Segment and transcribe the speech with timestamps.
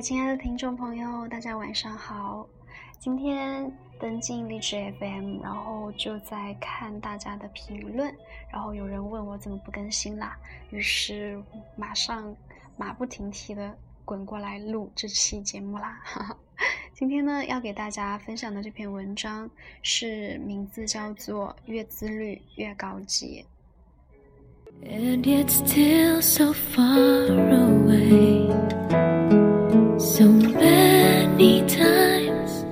[0.00, 2.46] 亲爱的听众朋友，大家晚上好。
[3.00, 8.14] 今天登进荔枝 FM，然后就在看大家的评论，
[8.52, 10.38] 然后有人问我怎么不更新啦，
[10.70, 11.42] 于是
[11.74, 12.32] 马上
[12.76, 16.00] 马不停蹄的滚过来录这期节目啦。
[16.94, 19.50] 今天呢，要给大家分享的这篇文章
[19.82, 23.44] 是名字叫做《越自律越高级》。
[24.88, 28.46] And yet still so far away.
[29.98, 32.64] So many times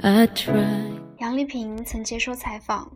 [0.00, 1.00] I tried.
[1.18, 2.90] 杨丽萍曾接受采访，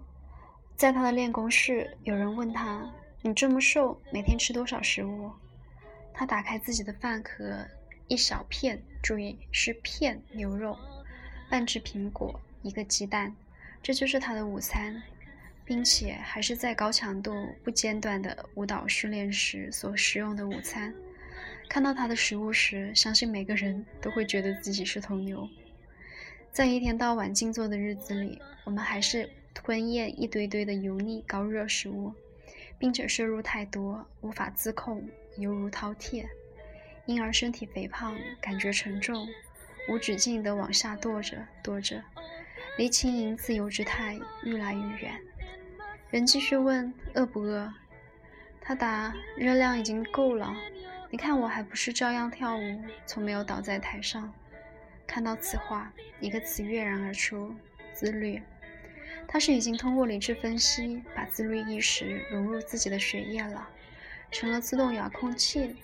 [0.75, 2.85] 在她的练功室，有人问她
[3.23, 5.31] ：“你这么瘦，每天吃多少食物？”
[6.13, 7.65] 她打开自己的饭盒。
[8.09, 10.77] 一小片，注意是片牛肉，
[11.49, 13.33] 半只苹果，一个鸡蛋，
[13.81, 15.01] 这就是她的午餐，
[15.65, 20.93] 并且还是在高强度、不间断的舞蹈训练时所食用的午餐。
[21.73, 25.49] 看到他的食物时，相信每个人都会觉得自己是头牛。
[26.53, 32.13] 在一天到晚静坐的日子里，我们还是吞咽一堆堆的油腻高热食物，
[32.79, 35.03] 并且摄入太多，无法自控，
[35.39, 36.27] 犹如饕餮。
[37.07, 39.27] 因而身体肥胖，感觉沉重，
[39.89, 42.05] 无止境地往下堕着堕着，
[42.77, 45.19] 离轻盈自由之态愈来愈远。
[46.11, 47.73] 人继续问饿不饿，
[48.61, 50.55] 他答热量已经够了。
[51.13, 54.33] 你看我还不是照样跳舞，从没有倒在台上。
[55.07, 57.55] 看到此话，一个词跃然而出：
[57.93, 58.41] 自律。
[59.29, 63.69] 他是已经通过理智分析，把自律意识融入自己的血液了，
[64.31, 65.77] 成了自动遥控器。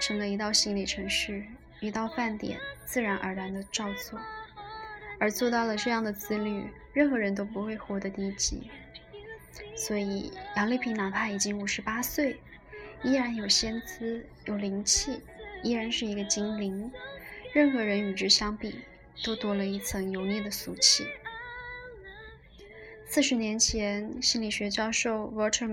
[0.00, 4.18] 成了一道心理程序，一到饭点，自然而然的照做。
[5.18, 6.64] 而做到了这样的自律，
[6.94, 8.70] 任何人都不会活得低级。
[9.76, 12.40] 所以，杨丽萍哪怕已经五十八岁，
[13.02, 15.20] 依然有仙姿，有灵气，
[15.62, 16.90] 依然是一个精灵。
[17.52, 18.80] 任何人与之相比，
[19.24, 21.06] 都多了一层油腻的俗气。
[23.06, 25.66] 四十年前，心理学教授 Walter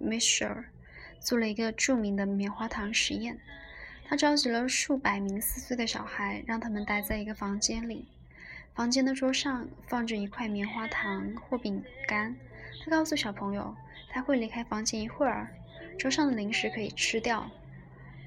[0.00, 0.64] Mischel。
[1.20, 3.36] 做了一个著名的棉花糖实验，
[4.06, 8.06] 他召集了数百名四岁的小孩，让他们待在一个房间里。
[8.72, 12.34] 房间的桌上放着一块棉花糖或饼干。
[12.84, 13.74] 他告诉小朋友，
[14.08, 15.52] 他会离开房间一会儿，
[15.98, 17.50] 桌上的零食可以吃掉。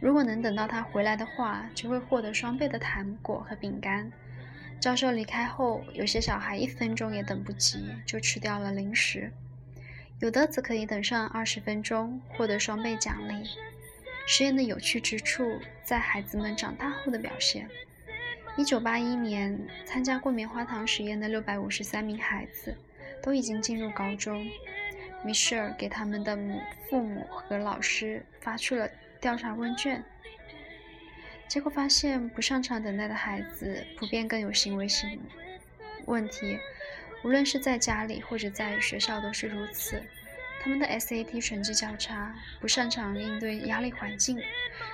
[0.01, 4.11] 如果能等到他回来的话，就会获得双倍的糖果和饼干。
[4.79, 9.31] 教授离开后，有些小孩一分钟也等不及，就吃掉了零食。
[10.19, 13.47] 有的则可以等上二十分钟，获得双倍奖励。
[14.27, 17.69] 实验的有趣之处在孩子们长大后的表现。
[18.57, 22.75] 一九八一年，参加过棉花糖实验的六百五十三名孩子
[23.23, 24.45] 都已经进入高中。
[25.23, 28.89] 米歇尔给他们的母父母和老师发出了
[29.19, 30.03] 调查问卷，
[31.47, 35.19] 结果发现，不擅长等待的孩子普遍更有行为性
[36.05, 36.57] 问题。
[37.23, 40.01] 无论是在家里或者在学校都是如此。
[40.63, 44.39] 他们的 SAT 成绩较差，不擅长应对压力环境，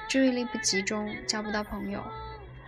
[0.09, 2.01] 注意力不集中，交不到朋友。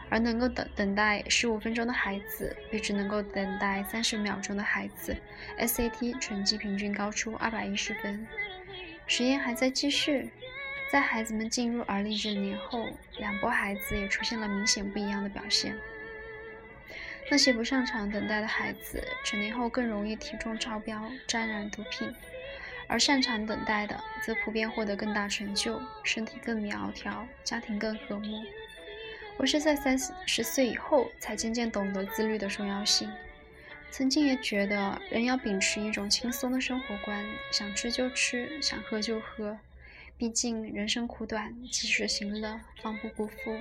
[0.09, 5.15] 而能够等等待十五分钟的孩子，比只能够等待三十秒钟的孩子
[5.59, 8.27] ，SAT 成绩平均高出二百一十分。
[9.05, 10.29] 实验还在继续，
[10.91, 12.87] 在孩子们进入而立之年后，
[13.17, 15.75] 两波孩子也出现了明显不一样的表现。
[17.31, 22.09] 那些不擅长等待的孩子，成年后更容易体重超标、沾染毒品；
[22.87, 28.43] 而擅长等待的，则普遍获得更大成就，身体更苗条，家庭更和睦。
[29.39, 33.09] 我是在三十岁以后才渐渐懂得自律的重要性。
[33.89, 39.57] 曾经也觉得人要秉持一种轻松的生活观，想吃就吃，想喝就喝。
[40.17, 43.57] 毕竟人生苦短，及时行乐，方不辜负。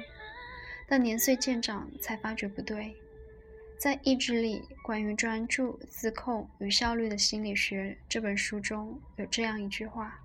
[0.89, 2.97] 但年岁渐长，才发觉不对。
[3.79, 10.19] 在《意志力：关于专注、自控与效率的心理学》这本书中有这样一句话：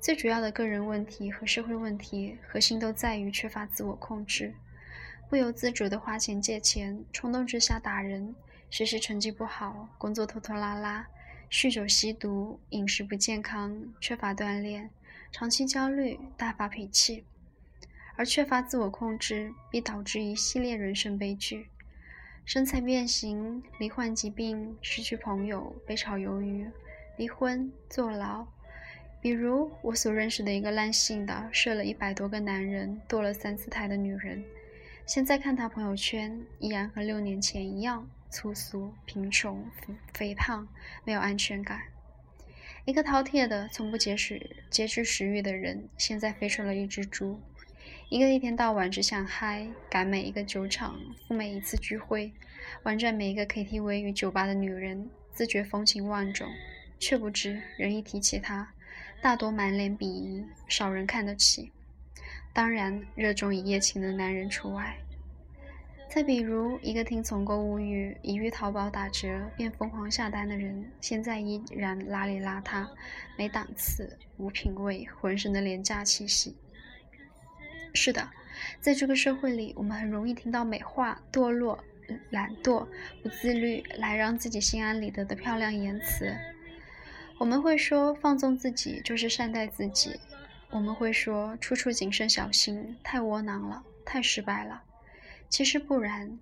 [0.00, 4.54] 最主要的个人问题和社会问题，核心都在于缺乏自我控制，
[5.34, 8.32] 不由自主的花钱借钱，冲动之下打人，
[8.70, 11.04] 学习成绩不好，工作拖拖拉拉，
[11.50, 14.88] 酗酒吸毒，饮食不健康，缺乏锻炼，
[15.32, 17.24] 长期焦虑，大发脾气，
[18.14, 21.66] 而缺乏自我控制，必导致一系列人生悲剧。
[22.44, 26.64] 身材变形、罹患疾病、失去朋友、被炒鱿鱼、
[27.16, 28.46] 离婚、坐牢。
[29.20, 34.44] 比如我所认识的一个烂性的睡了一百多个男人、堕了三次胎的女人，
[35.06, 39.62] 现在看他朋友圈，依然和六年前一样粗俗、贫穷、
[40.14, 40.66] 肥胖，
[41.04, 41.82] 没有安全感。
[42.86, 47.38] 一个饕餮的、从不节食、节制食欲的人，现在肥成了一只猪。
[48.08, 50.98] 一个一天到晚只想嗨，赶每一个酒场，
[51.28, 52.32] 赴每一次聚会，
[52.82, 56.48] 玩转每一个 KTV 与酒吧的女人，自觉风情万种，
[56.98, 58.72] 却不知人一提起她，
[59.20, 61.70] 大多满脸鄙夷，少人看得起。
[62.54, 64.96] 当然，热衷一夜情的男人除外。
[66.08, 72.86] 再比如，一个听从购物欲，一遇淘宝打折便疯狂下单的人，现在依然邋里邋遢、
[73.36, 76.54] 没档次、无品位、浑身的廉价气息。
[77.92, 78.30] 是的，
[78.80, 81.82] 在这个社会里，我们很容易听到美化、堕落、
[82.30, 82.86] 懒惰、
[83.20, 86.32] 不自律来让自己心安理得的漂亮言辞。
[87.36, 90.14] 我们会说，放纵自己就是善待自己。
[90.74, 94.82] 我们会说，处处谨慎小心，太窝囊了，太失败了。
[95.48, 96.36] 其实不然，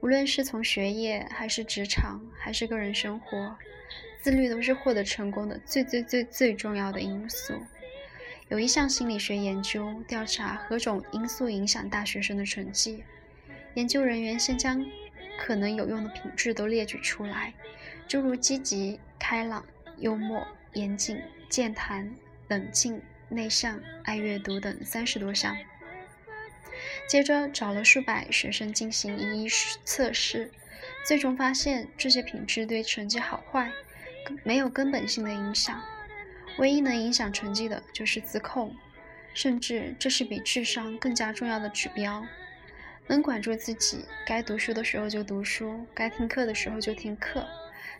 [0.00, 3.58] 无论是从学业，还是职场，还是个人生活，
[4.22, 7.52] 自律都是获得成功的最最最最重要的因素。
[8.48, 13.02] 有一项心理学研究调查何种因素影响大学生的成绩，
[13.74, 14.86] 研究人员先将
[15.36, 17.52] 可能有用的品质都列举出来，
[18.06, 19.66] 诸如积极、开朗、
[19.96, 21.20] 幽默、严谨、
[21.50, 22.08] 健谈、
[22.46, 23.02] 冷静。
[23.28, 25.56] 内向、爱阅读等三十多项。
[27.08, 29.48] 接着找了数百学生进行一一
[29.84, 30.50] 测试，
[31.04, 33.72] 最终发现这些品质对成绩好坏
[34.44, 35.82] 没有根本性的影响，
[36.58, 38.76] 唯一能影响成绩的就是自控，
[39.32, 42.24] 甚至这是比智商更加重要的指标。
[43.06, 47.46] 能管住自己，该读书的时候就读书，该听课的时候就听课，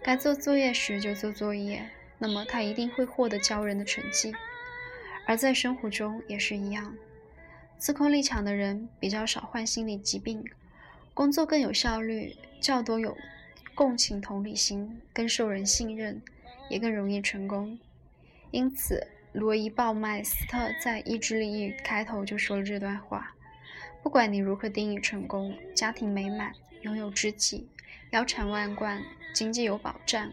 [0.03, 1.89] 该做作业时就做作业，
[2.19, 4.35] 那么他一定会获得骄人的成绩。
[5.29, 6.97] 而在生活中也是一样，
[7.77, 10.43] 自控力强的人比较少患心理疾病，
[11.13, 13.15] 工作更有效率，较多有
[13.75, 16.23] 共情同理心，更受人信任，
[16.71, 17.79] 也更容易成功。
[18.53, 23.35] 因此，罗伊·鲍麦斯特在《意志力》一开头就说了这段话：
[24.03, 27.69] 不管你如何定义成功，家庭美满，拥有知己，
[28.13, 29.03] 腰缠万贯，
[29.35, 30.33] 经济有保障，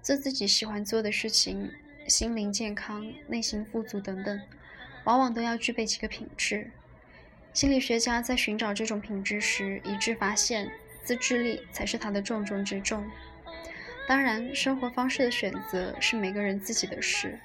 [0.00, 1.68] 做自己喜欢做的事情。
[2.08, 4.40] 心灵健康、内心富足等等，
[5.04, 6.70] 往往都要具备几个品质。
[7.52, 10.70] 心理学家在寻找这种品质时，一致发现
[11.04, 13.04] 自制力才是它的重中之重。
[14.08, 17.38] 当然，生活方式的选择是每个人自己的事。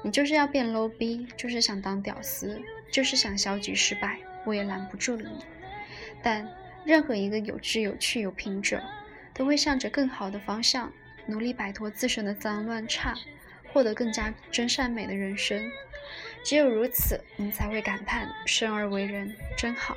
[0.00, 2.60] 你就是要变 low 逼，就是想当屌丝，
[2.92, 5.28] 就是想消极失败，我也拦不住你。
[6.22, 6.46] 但
[6.84, 8.80] 任何一个有志、有趣、有品者，
[9.32, 10.92] 都会向着更好的方向
[11.26, 13.14] 努力，摆脱自身的脏乱差。
[13.74, 15.68] 获得更加真善美的人生，
[16.44, 19.96] 只有如此，我们才会感叹生而为人真好。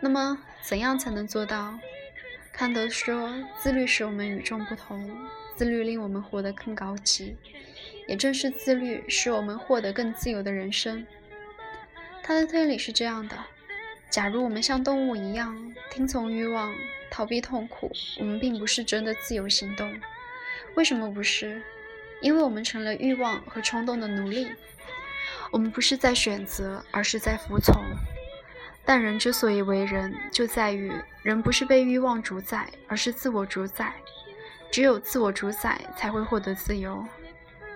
[0.00, 1.78] 那么，怎样才能做到？
[2.52, 5.08] 康德说，自律使我们与众不同，
[5.54, 7.36] 自律令我们活得更高级。
[8.08, 11.06] 也正是自律，使我们获得更自由的人生。
[12.20, 13.36] 他的推理是这样的：
[14.10, 16.74] 假如我们像动物一样听从欲望、
[17.08, 19.94] 逃避痛苦，我们并不是真的自由行动。
[20.74, 21.62] 为什么不是？
[22.22, 24.48] 因为我们成了欲望和冲动的奴隶，
[25.50, 27.74] 我们不是在选择，而是在服从。
[28.84, 30.90] 但人之所以为人，就在于
[31.22, 33.92] 人不是被欲望主宰，而是自我主宰。
[34.70, 37.04] 只有自我主宰，才会获得自由。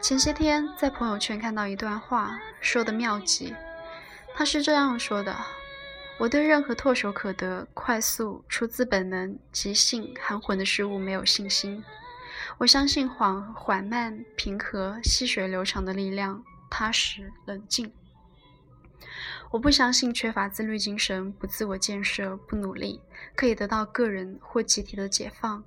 [0.00, 3.54] 前些天在朋友圈看到一段话，说的妙极。
[4.34, 5.36] 他是这样说的
[6.18, 11.82] ：“我对任何唾手可得、快速、出自本能、即兴、含混的事物没有信心。”
[12.58, 17.92] 我相信缓缓慢、平和、细水流长的力量，踏实冷静。
[19.50, 23.00] 我不相信缺乏自律精神、不自我建设、不努力，
[23.34, 25.62] 可以得到个人或集体的解放。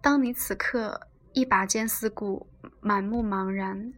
[0.00, 1.00] 当你此刻
[1.32, 2.46] 一把剑四顾，
[2.80, 3.94] 满目茫然，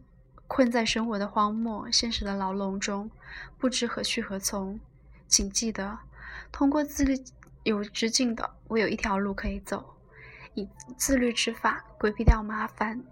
[0.47, 3.09] 困在生活的荒漠、现实的牢笼中，
[3.57, 4.79] 不知何去何从，
[5.27, 5.97] 请记得，
[6.51, 7.19] 通过自律
[7.63, 9.96] 有之境的，我有一条路可以走。
[10.57, 13.03] 以自律之法规避掉麻烦，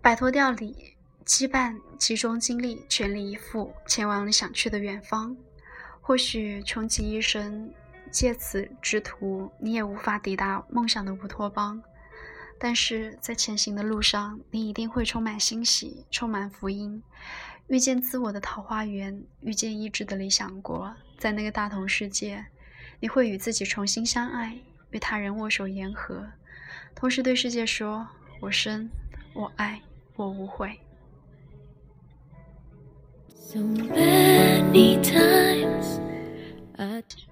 [0.00, 0.94] 摆脱掉你
[1.24, 5.36] 羁绊，集中精力，全力以赴前往你想去的远方。
[6.00, 7.72] 或许穷极一生，
[8.10, 11.80] 借此之途，你也无法抵达梦想的乌托邦。
[12.58, 17.00] 但是在前行的路上，你一定会充满欣喜，充满福音，
[17.68, 20.92] 遇见自我的桃花源，遇见意志的理想国。
[21.18, 22.44] 在那个大同世界，
[22.98, 24.58] 你会与自己重新相爱。
[24.92, 26.24] 与他人握手言和，
[26.94, 28.06] 同时对世界说
[28.40, 28.88] ：“我生，
[29.34, 29.82] 我爱，
[30.14, 30.78] 我无悔。”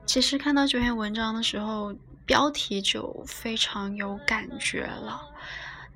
[0.05, 1.95] 其实看到这篇文章的时候，
[2.26, 5.23] 标题就非常有感觉了。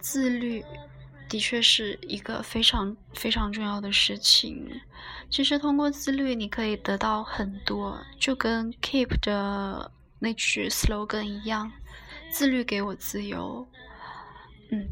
[0.00, 0.64] 自律
[1.28, 4.80] 的确是一个非常非常重要的事情。
[5.28, 9.90] 其实通过自律，你可以得到很多，就跟 Keep 的
[10.24, 11.70] 那曲 slogan 一样
[12.32, 13.68] ：“自律给我自由。”
[14.72, 14.88] 嗯，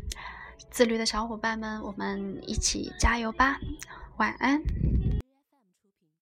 [0.70, 3.58] 自律的小伙伴们，我们一起加油吧！
[4.18, 4.60] 晚安。